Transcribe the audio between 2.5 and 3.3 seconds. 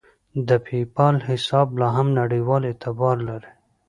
اعتبار